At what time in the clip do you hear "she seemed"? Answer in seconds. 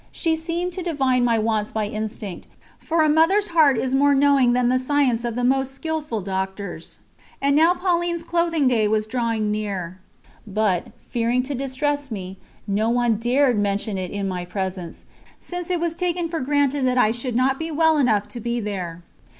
0.11-0.73